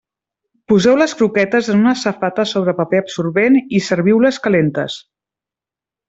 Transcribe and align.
Poseu 0.71 0.95
les 0.99 1.11
croquetes 1.19 1.67
en 1.73 1.83
una 1.83 1.91
safata 2.05 2.45
sobre 2.53 2.73
paper 2.81 3.01
absorbent 3.05 3.59
i 3.61 3.83
serviu-les 3.89 4.41
calentes. 4.47 4.97